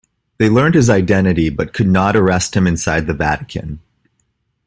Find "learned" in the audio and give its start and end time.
0.49-0.73